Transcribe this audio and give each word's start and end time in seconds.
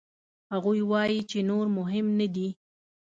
هغوی 0.53 0.79
وايي 0.91 1.19
چې 1.29 1.39
نور 1.49 1.65
مهم 1.77 2.07
نه 2.19 2.27
دي. 2.35 2.47